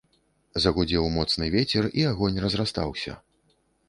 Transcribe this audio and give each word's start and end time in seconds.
Загудзеў 0.63 1.05
моцны 1.17 1.49
вецер, 1.55 1.83
і 1.99 2.05
агонь 2.13 2.39
разрастаўся. 2.45 3.13